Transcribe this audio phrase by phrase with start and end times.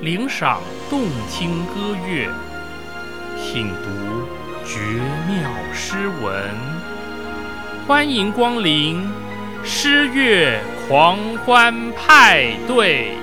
[0.00, 2.30] 领赏动听歌乐，
[3.36, 4.28] 品读
[4.64, 4.78] 绝
[5.26, 6.54] 妙诗文。
[7.84, 9.04] 欢迎光临
[9.64, 13.16] 诗乐狂欢派对。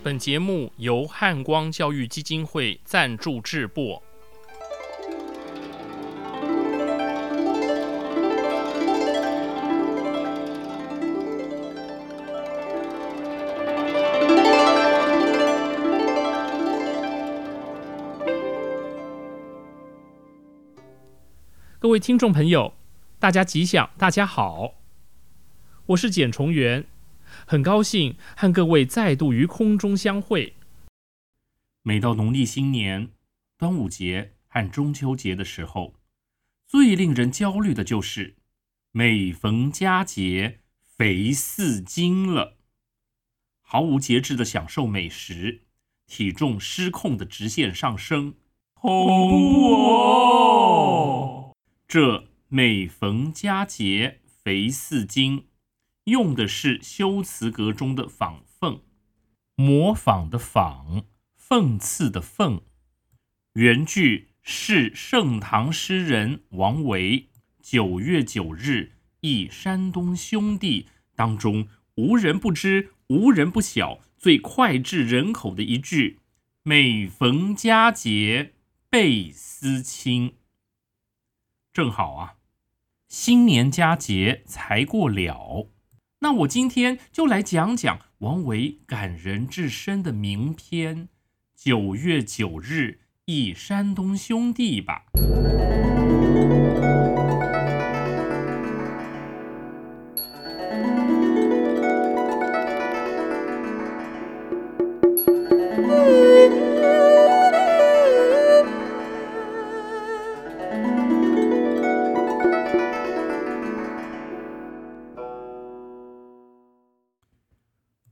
[0.00, 4.00] 本节目由汉光教育基金会赞助制作。
[21.84, 22.72] 各位听众朋友，
[23.18, 24.76] 大家吉祥，大家好，
[25.88, 26.86] 我是简崇元，
[27.46, 30.54] 很高兴和各位再度于空中相会。
[31.82, 33.10] 每到农历新年、
[33.58, 35.92] 端午节和中秋节的时候，
[36.66, 38.36] 最令人焦虑的就是
[38.90, 42.56] 每逢佳节肥四斤了，
[43.60, 45.60] 毫无节制的享受美食，
[46.06, 48.32] 体重失控的直线上升，
[48.72, 48.90] 恐
[49.28, 51.03] 怖哦！
[51.94, 55.44] 这每逢佳节肥四斤，
[56.06, 58.80] 用的是修辞格中的仿讽，
[59.54, 61.04] 模仿的仿，
[61.40, 62.62] 讽刺的讽。
[63.52, 67.28] 原句是盛唐诗人王维
[67.62, 76.18] 九月九日忆山东兄弟当中无人不知、无人不晓、最脍炙人口的一句
[76.64, 78.54] ：“每逢佳节
[78.90, 80.32] 倍思亲。”
[81.74, 82.34] 正好啊，
[83.08, 85.66] 新年佳节才过了，
[86.20, 91.08] 那我今天就来讲讲王维感人至深的名篇
[91.56, 95.06] 《九月九日忆山东兄弟》吧。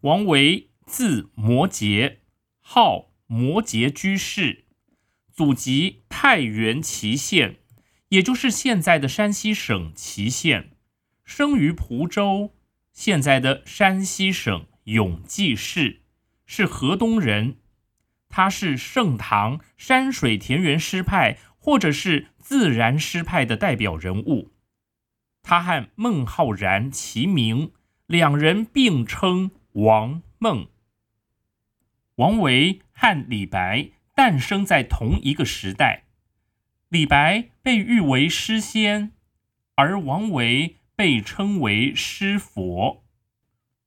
[0.03, 2.17] 王维，字摩诘，
[2.61, 4.65] 号摩诘居士，
[5.33, 7.59] 祖籍太原祁县，
[8.09, 10.71] 也就是现在的山西省祁县，
[11.25, 12.53] 生于蒲州，
[12.93, 16.01] 现在的山西省永济市，
[16.47, 17.59] 是河东人。
[18.29, 24.51] 他是盛唐山水田园诗派或者是自然诗派的代表人物。
[25.45, 27.71] 他和孟浩然齐名，
[28.09, 29.53] 两人并称。
[29.73, 30.69] 王孟，
[32.17, 36.05] 王维和李白诞生在同一个时代。
[36.91, 39.13] 李白被誉为诗仙，
[39.77, 43.03] 而王维被称为诗佛。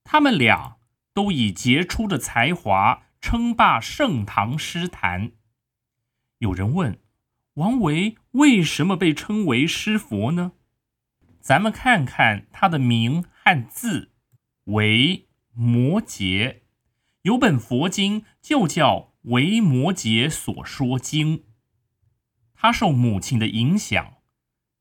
[0.03, 0.77] 他们俩
[1.13, 5.33] 都以杰出的才华称霸盛唐诗坛。
[6.39, 6.99] 有人问，
[7.53, 10.53] 王维为什么被称为诗佛呢？
[11.39, 14.09] 咱们看看他的名和字，
[14.63, 15.24] 维。
[15.57, 16.57] 摩诘
[17.21, 21.37] 有本佛经，就叫《维摩诘所说经》。
[22.53, 24.15] 他受母亲的影响，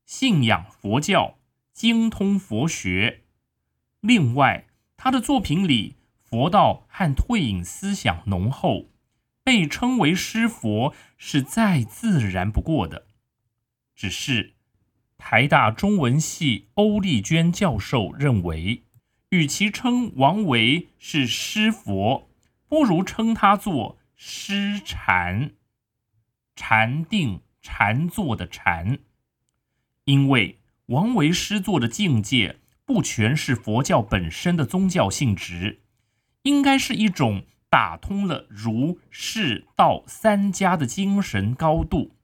[0.05, 1.39] 信仰佛教，
[1.71, 3.23] 精通佛学。
[4.01, 8.91] 另外，他的作品里佛道和退隐思想浓厚，
[9.43, 13.07] 被称为诗佛是再自然不过的。
[13.95, 14.55] 只是
[15.17, 18.84] 台大中文系欧丽娟教授认为。
[19.29, 22.29] 与其称王维是诗佛，
[22.67, 25.51] 不如称他做诗禅，
[26.55, 28.99] 禅定禅坐的禅。
[30.05, 35.81] 因为王维诗作的境界不全是佛教本身的宗教性质，
[36.43, 42.15] 应该是一种打通了儒释道三家的精神高度。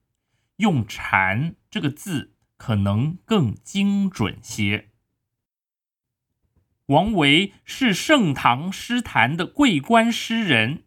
[0.58, 4.91] 用禅这个字可能更精准些。
[6.91, 10.84] 王维是盛唐诗坛的桂冠诗人，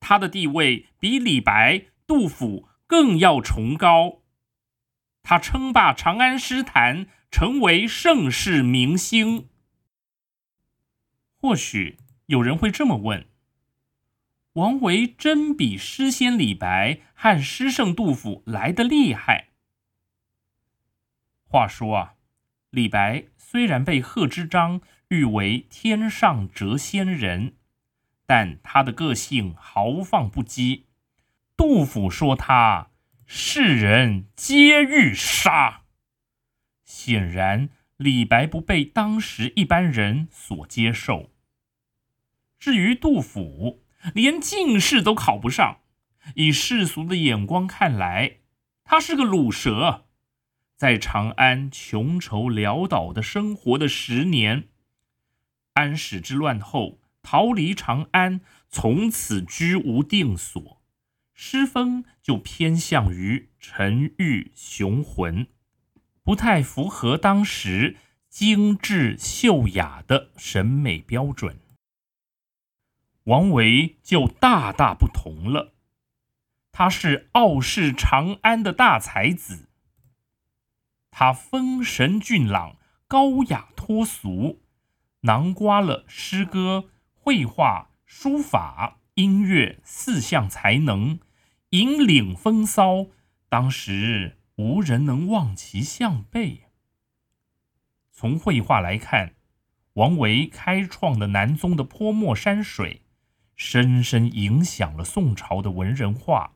[0.00, 4.22] 他的地位比李白、杜甫更要崇高。
[5.22, 9.50] 他称霸长安诗坛，成为盛世明星。
[11.36, 13.26] 或许有人会这么问：
[14.54, 19.48] 王维真比诗仙李白和诗圣杜甫来得厉害？
[21.46, 22.14] 话说啊，
[22.70, 24.80] 李白虽然被贺知章。
[25.14, 27.54] 誉为天上谪仙人，
[28.26, 30.82] 但他的个性豪放不羁。
[31.56, 32.90] 杜甫说他
[33.26, 35.82] 世人皆欲杀。
[36.84, 41.30] 显然，李白不被当时一般人所接受。
[42.58, 43.82] 至于杜甫，
[44.14, 45.78] 连进士都考不上。
[46.34, 48.38] 以世俗的眼光看来，
[48.82, 50.06] 他是个卤蛇。
[50.76, 54.68] 在长安穷愁潦倒的生活的十年，
[55.74, 60.82] 安史之乱后逃离长安，从此居无定所，
[61.32, 65.48] 诗风就偏向于沉郁雄浑，
[66.22, 67.96] 不太符合当时
[68.28, 71.58] 精致秀雅的审美标准。
[73.24, 75.74] 王维就大大不同了，
[76.70, 79.68] 他是傲视长安的大才子。
[81.10, 82.76] 他风神俊朗、
[83.08, 84.63] 高雅脱俗，
[85.24, 91.18] 囊括了诗歌、绘画、书法、音乐四项才能，
[91.70, 93.06] 引领风骚，
[93.48, 96.64] 当时无人能望其项背。
[98.12, 99.34] 从绘画来看，
[99.94, 103.00] 王维开创的南宗的泼墨山水，
[103.56, 106.52] 深深影响了宋朝的文人画。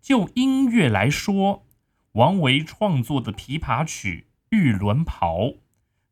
[0.00, 1.66] 就音乐来说，
[2.12, 5.40] 王维创作的琵琶曲《玉轮袍》，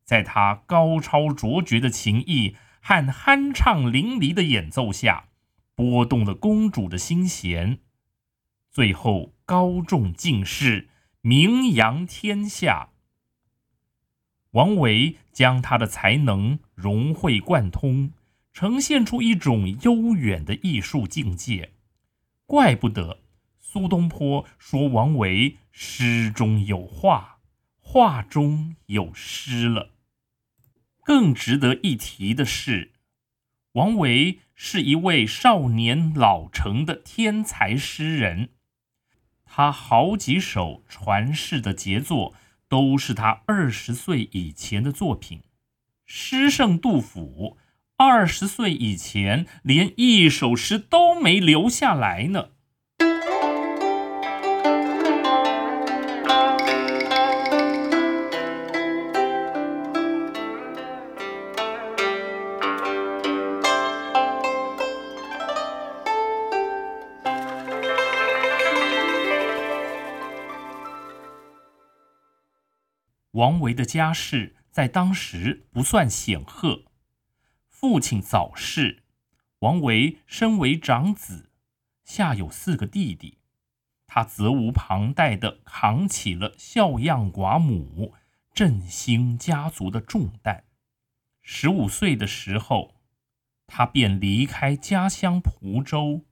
[0.05, 5.29] 在他高超卓绝的琴艺和酣畅淋漓的演奏下，
[5.75, 7.79] 拨动了公主的心弦，
[8.71, 10.89] 最后高中进士，
[11.23, 12.91] 名扬天下。
[14.51, 18.13] 王维将他的才能融会贯通，
[18.53, 21.73] 呈现出一种悠远的艺术境界，
[22.47, 23.19] 怪不得。
[23.59, 27.41] 苏东坡说：“王维诗中有画，
[27.81, 29.91] 画中有诗了。”
[31.05, 32.93] 更值得一提的是，
[33.73, 38.49] 王维是一位少年老成的天才诗人。
[39.45, 42.35] 他好几首传世的杰作，
[42.69, 45.43] 都是他二十岁以前的作品。
[46.07, 47.59] 诗圣杜甫
[47.97, 52.54] 二十岁以前，连一首诗都没留下来呢。
[73.35, 76.85] 王维的家世在当时不算显赫，
[77.69, 79.03] 父亲早逝，
[79.59, 81.51] 王维身为长子，
[82.05, 83.39] 下有四个弟弟，
[84.07, 88.15] 他责无旁贷地扛起了孝养寡母、
[88.53, 90.63] 振兴家族的重担。
[91.43, 92.95] 十五岁的时候，
[93.67, 96.25] 他便离开家乡蒲州，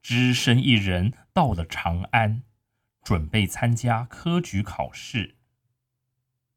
[0.00, 2.44] 只身一人到了长安，
[3.02, 5.34] 准备参加科举考试。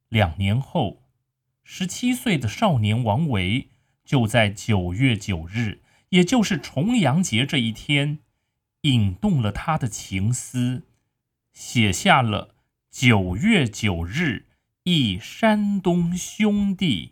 [0.09, 1.03] 两年后，
[1.63, 3.69] 十七岁的少年王维
[4.05, 8.19] 就在九月九日，也就是重阳节这一天，
[8.81, 10.83] 引动了他的情思，
[11.51, 12.55] 写下了
[12.89, 14.45] “九月九日
[14.83, 17.11] 忆山东兄弟”。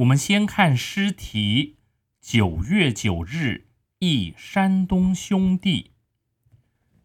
[0.00, 1.76] 我们先看诗题
[2.22, 3.66] ：“九月九日
[3.98, 5.90] 忆山东兄弟。”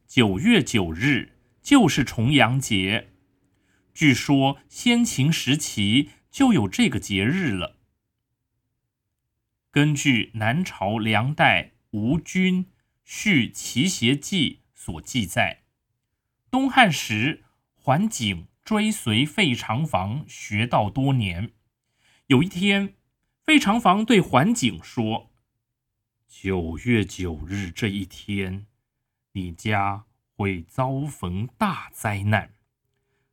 [0.08, 3.10] 九月九日就是重阳节，
[3.94, 7.80] 据说先秦时期就有这个节日了。
[9.72, 12.64] 根据南朝梁代吴军
[13.04, 15.64] 《续齐谐记》所记载，
[16.50, 21.52] 东汉时桓景追随费长房学道多年。
[22.28, 22.96] 有一天，
[23.44, 25.30] 费长房对桓景说
[26.28, 28.66] ：“九月九日这一天，
[29.34, 30.06] 你家
[30.36, 32.56] 会遭逢大灾难，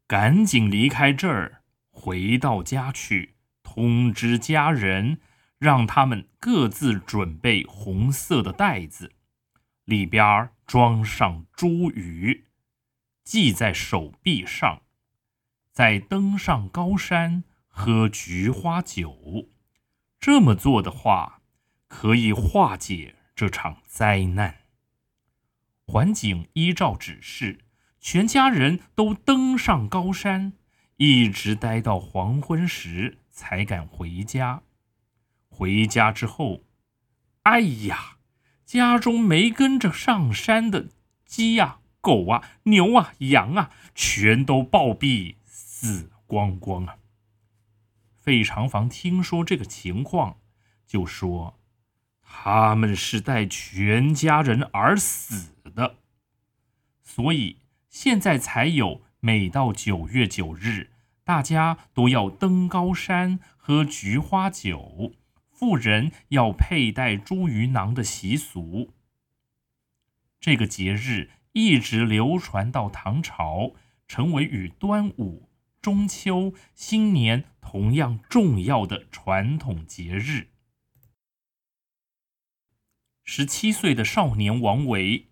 [0.06, 5.20] 赶紧离开这儿，回到家去，通知家人，
[5.58, 9.12] 让他们各自准备红色的袋子，
[9.86, 12.42] 里边装上茱萸，
[13.24, 14.82] 系在手臂上，
[15.70, 19.48] 再登上高山喝菊花酒。
[20.20, 21.40] 这么做的话，
[21.88, 24.58] 可以化解这场灾难。
[25.86, 27.58] 桓景依照指示，
[27.98, 30.52] 全家人都登上高山，
[30.98, 34.62] 一直待到黄昏时才敢回家。
[35.48, 36.60] 回家之后，
[37.42, 38.18] 哎呀，
[38.64, 40.90] 家中没跟着上山的
[41.26, 46.96] 鸡呀、狗啊、牛啊、羊啊，全都暴毙死光光啊！
[48.22, 50.38] 费长房听说这个情况，
[50.86, 51.58] 就说。
[52.34, 55.96] 他们是带全家人而死的，
[57.02, 57.58] 所以
[57.90, 60.92] 现在才有每到九月九日，
[61.24, 65.12] 大家都要登高山喝菊花酒，
[65.50, 68.94] 妇人要佩戴茱萸囊的习俗。
[70.40, 73.72] 这个节日一直流传到唐朝，
[74.08, 75.50] 成为与端午、
[75.82, 80.46] 中秋、新年同样重要的传统节日。
[83.24, 85.26] 十七岁的少年王维，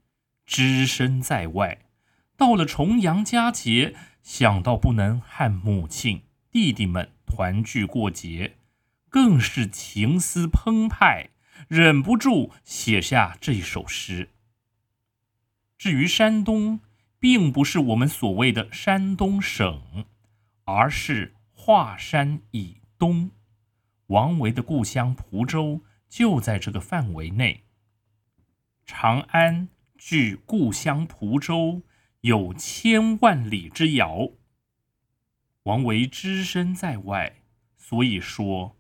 [0.44, 1.82] 只身在外，
[2.36, 8.56] 到了重阳佳节，想到不能和母亲、弟弟们团聚过节，
[9.08, 11.30] 更是情思澎湃，
[11.68, 14.30] 忍不住写下这首诗。
[15.78, 16.80] 至于山东，
[17.20, 20.06] 并不是我们所谓的山东省，
[20.72, 23.30] 而是华山以东，
[24.06, 27.64] 王维的故乡蒲州就在这个范围内。
[28.84, 31.82] 长安距故乡蒲州
[32.22, 34.30] 有千万里之遥。
[35.64, 37.42] 王维只身在外，
[37.76, 38.76] 所以说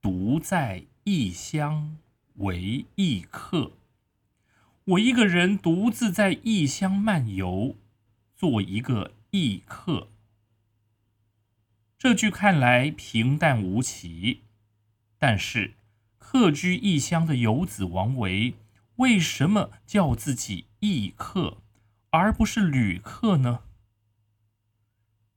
[0.00, 1.96] 独在异乡
[2.36, 3.72] 为异客。
[4.84, 7.76] 我一个人独自在异乡漫游，
[8.36, 10.10] 做一个异客。
[12.04, 14.42] 这句看来平淡无奇，
[15.18, 15.72] 但是
[16.18, 18.52] 客居异乡的游子王维。
[18.96, 21.62] 为什么叫自己异客，
[22.10, 23.60] 而不是旅客呢？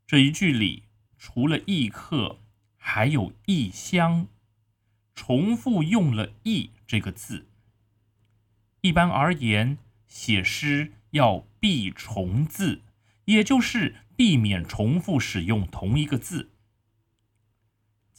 [0.06, 0.84] 这一句里
[1.18, 2.42] 除了异客，
[2.76, 4.28] 还有异乡，
[5.16, 7.48] 重复用了“异”这个字。
[8.82, 12.82] 一般而言，写诗要避重字，
[13.24, 16.50] 也就是避免重复使用同一个字。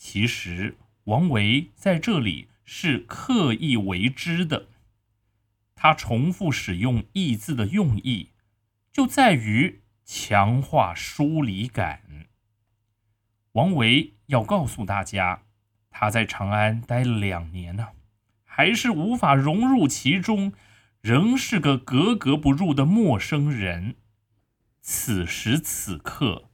[0.01, 4.69] 其实，王维在这里是刻意为之的。
[5.75, 8.29] 他重复使用“义”字的用意，
[8.93, 12.29] 就在于强化疏离感。
[13.53, 15.43] 王维要告诉大家，
[15.91, 17.89] 他在长安待了两年呢，
[18.45, 20.53] 还是无法融入其中，
[21.01, 23.97] 仍是个格格不入的陌生人。
[24.81, 26.48] 此时此刻，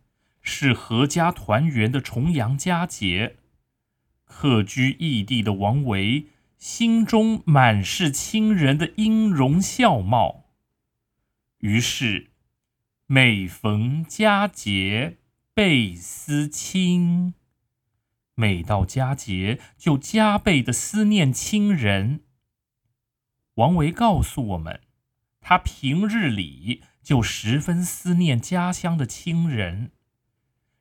[0.44, 3.38] 是阖家团圆的重阳佳节，
[4.24, 6.28] 客居异地的王维。
[6.56, 10.46] 心中满是亲人的音容笑貌，
[11.58, 12.30] 于是
[13.06, 15.18] 每逢佳节
[15.52, 17.34] 倍思亲。
[18.34, 22.24] 每到佳节，就加倍的思念亲人。
[23.56, 24.80] 王维告诉我们，
[25.40, 29.90] 他平日里就十分思念家乡的亲人，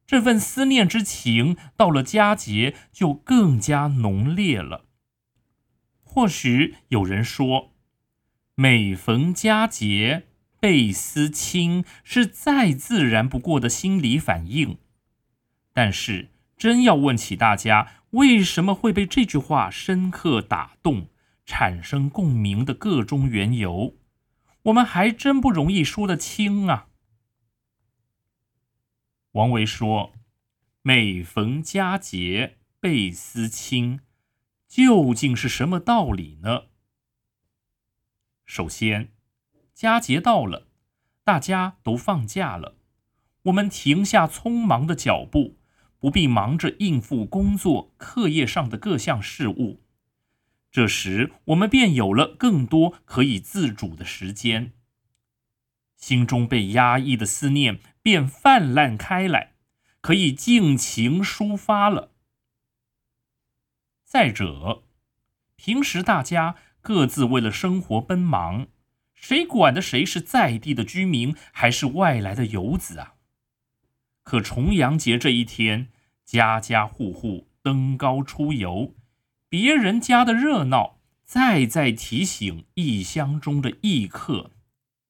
[0.05, 4.85] 这份思念之情，到了佳节就更加浓烈了。
[6.01, 7.73] 或许有人说，
[8.55, 10.27] 每逢佳节
[10.59, 14.77] 倍思亲是再自然不过的心理反应。
[15.73, 21.07] 但是，真要问起大家为什么会被这句话深刻打动、
[21.45, 23.95] 产生共鸣的各种缘由，
[24.63, 26.89] 我们还真不容易说得清啊。
[29.33, 30.13] 王维说
[30.81, 33.99] ：“每逢佳节倍思亲。”
[34.67, 36.63] 究竟是什么道理呢？
[38.43, 39.11] 首先，
[39.71, 40.67] 佳节到了，
[41.23, 42.75] 大家都放假了，
[43.43, 45.59] 我们停下匆忙的脚步，
[45.99, 49.83] 不必忙着应付工作、课业上的各项事务。
[50.71, 54.73] 这时，我们便有了更多可以自主的时间，
[55.95, 59.53] 心中被压抑的思念便泛滥开来，
[60.01, 62.11] 可以尽情抒发了。
[64.03, 64.83] 再者，
[65.55, 68.67] 平时大家各自为了生活奔忙，
[69.15, 73.15] 谁管的谁是在地的居民还是外来的游子啊？
[74.23, 75.89] 可重阳节这一天，
[76.23, 78.93] 家家户户登高出游，
[79.49, 84.51] 别人家的热闹，再再提醒异乡中的异客，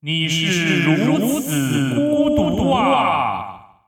[0.06, 3.84] 你是如此孤独啊！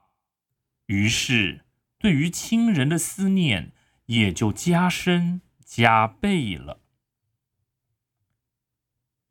[0.86, 1.66] 于是，
[1.98, 3.72] 对于亲人的思念
[4.06, 6.80] 也就加深加倍了。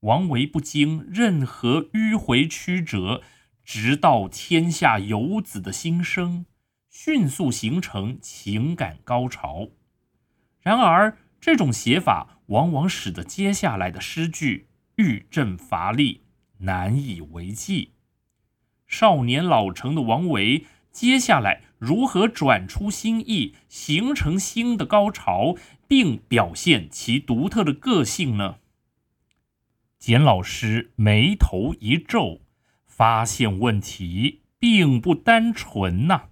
[0.01, 3.24] 王维不经任何迂回曲折，
[3.63, 6.46] 直到天下游子的心声，
[6.92, 9.70] 迅速形成情感高潮。
[10.62, 16.25] 然而，这种写法往往使得接下来的诗句欲振乏力，
[16.59, 17.91] 难以为继。
[18.88, 25.55] 少年老成的王维，接下来如何转出新意，形成新的高潮，
[25.88, 28.57] 并表现其独特的个性呢？
[29.97, 32.41] 简老师眉头一皱，
[32.85, 36.29] 发现问题并不单纯呐。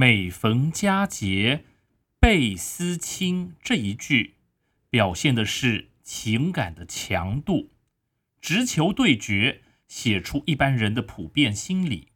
[0.00, 1.64] 每逢佳节。
[2.20, 4.36] 倍思亲这一句，
[4.90, 7.70] 表现的是情感的强度，
[8.40, 12.12] 直球对决，写出一般人的普遍心理。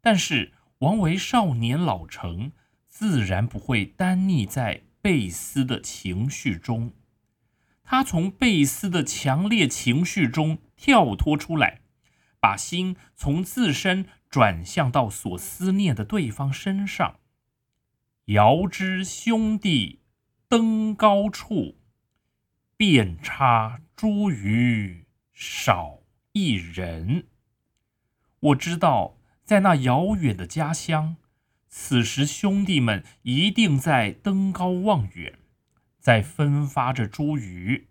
[0.00, 2.50] 但是王维少年老成，
[2.88, 6.94] 自然不会单溺在倍思的情绪中，
[7.84, 11.82] 他从倍思的强烈情绪中跳脱出来，
[12.40, 17.20] 把心从自身转向到所思念的对方身上。
[18.26, 20.00] 遥知兄弟
[20.48, 21.76] 登高处，
[22.78, 25.98] 遍插茱萸少
[26.32, 27.26] 一人。
[28.40, 31.16] 我知道，在那遥远的家乡，
[31.68, 35.38] 此时兄弟们一定在登高望远，
[35.98, 37.84] 在分发着茱萸。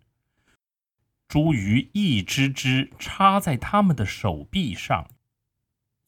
[1.29, 5.12] 茱萸一支支插在他们的手臂上，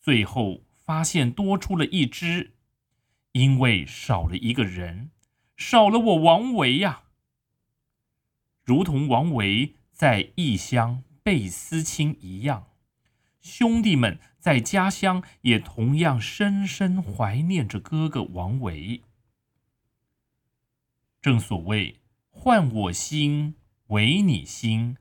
[0.03, 2.51] 最后发现多出了一只。
[3.31, 5.09] 因为少了一个人，
[5.57, 7.05] 少了我王维呀。
[8.63, 12.67] 如同王维在异乡被思亲一样，
[13.41, 19.01] 兄弟们在家乡也同样深深怀念着哥哥王维。
[21.19, 23.55] 正所谓“换我心，
[23.87, 24.97] 为你心，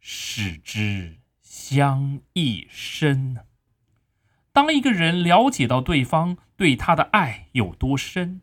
[0.00, 3.38] 使之相忆深”。
[4.56, 8.40] 当一个人了解到对方对他的爱有多深，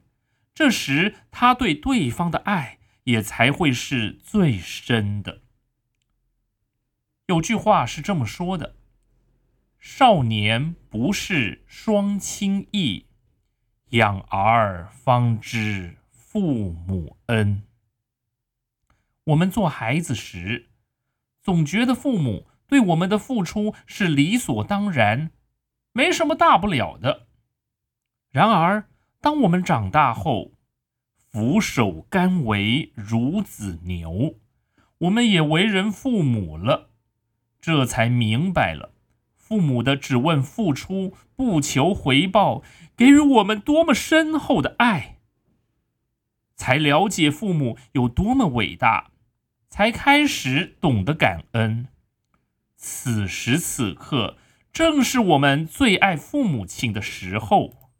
[0.53, 5.41] 这时他对对方的爱也才会是最深的。
[7.25, 8.75] 有句话是这么说的
[9.81, 13.07] ：“少年不是双亲意，
[13.89, 17.63] 养儿方知父母恩。”
[19.25, 20.69] 我们做孩子时，
[21.41, 25.31] 总觉得父母对我们的付出是理所当然。
[25.93, 27.27] 没什么大不了的。
[28.31, 28.89] 然而，
[29.21, 30.53] 当我们长大后，
[31.15, 34.35] 俯首甘为孺子牛，
[34.97, 36.89] 我们也为人父母了，
[37.61, 38.93] 这才明白了，
[39.35, 42.63] 父母的只问付出，不求回报，
[42.97, 45.19] 给予我们多么深厚的爱，
[46.55, 49.11] 才了解父母有多么伟大，
[49.69, 51.87] 才开始懂得感恩。
[52.75, 54.37] 此时此刻。
[54.73, 57.91] 正是我们最爱父母亲的时候。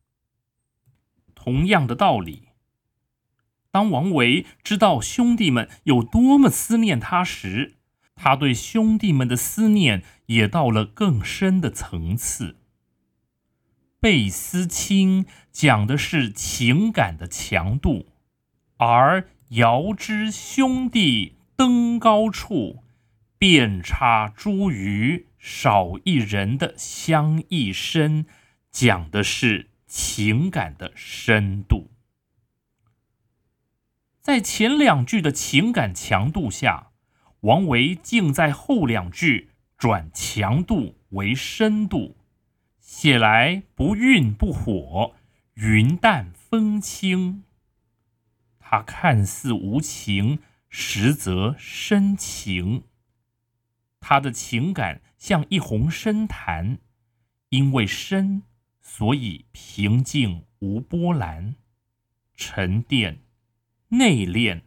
[1.35, 2.49] 同样的道理，
[3.69, 7.75] 当王维知道兄弟们有多么思念他时，
[8.15, 12.57] 他对兄弟们的思念也到了更深的层次。
[13.99, 18.07] 倍思亲讲的是情感的强度，
[18.77, 22.83] 而遥知兄弟登高处，
[23.37, 25.25] 遍插茱萸。
[25.45, 28.25] 少一人的相意深，
[28.71, 31.91] 讲的是情感的深度。
[34.21, 36.91] 在前两句的情感强度下，
[37.41, 42.15] 王维竟在后两句转强度为深度，
[42.79, 45.13] 写来不愠不火，
[45.55, 47.43] 云淡风轻。
[48.59, 52.83] 他看似无情，实则深情。
[53.99, 55.01] 他的情感。
[55.23, 56.79] 像一泓深潭，
[57.47, 58.43] 因为深，
[58.81, 61.53] 所以平静无波澜；
[62.35, 63.21] 沉淀、
[63.87, 64.63] 内敛、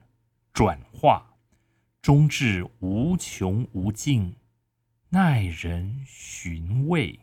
[0.54, 1.36] 转化，
[2.00, 4.36] 终至无穷无尽，
[5.10, 7.20] 耐人寻味。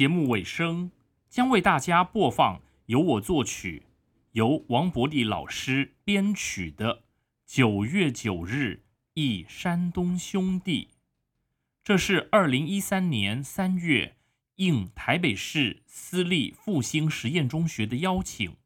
[0.00, 0.92] 节目尾声
[1.28, 3.82] 将为大家播放由我作曲、
[4.32, 6.94] 由王伯利老师编曲的
[7.44, 10.88] 《九月九日忆山东兄弟》。
[11.84, 14.16] 这是二零一三年三月
[14.54, 18.56] 应台北市私立复兴实验中学的邀请，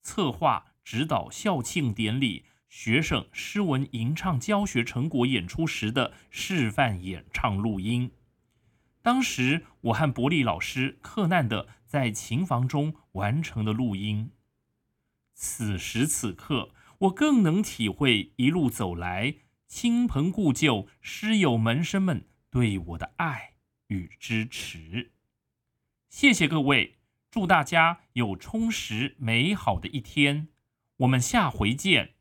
[0.00, 2.44] 策划指导校庆典礼。
[2.68, 8.12] 学生诗文吟唱教学成果演出时的示范演唱录音，
[9.02, 14.30] 当时我和伯利老师克难的在琴房中完成的录音。
[15.34, 19.34] 此时此刻，我更能体会一路走来
[19.66, 23.54] 亲朋故旧、师友门生们对我的爱
[23.88, 25.10] 与支持。
[26.08, 26.98] 谢谢各位，
[27.30, 30.48] 祝大家有充实美好的一天，
[30.98, 32.14] 我们下回见。